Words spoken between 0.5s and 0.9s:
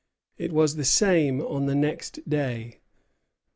was the